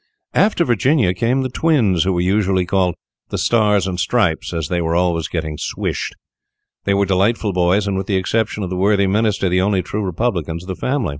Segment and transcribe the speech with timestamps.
[0.33, 2.95] After Virginia came the twins, who were usually called
[3.29, 6.15] "The Star and Stripes," as they were always getting swished.
[6.85, 10.01] They were delightful boys, and, with the exception of the worthy Minister, the only true
[10.03, 11.09] republicans of the family.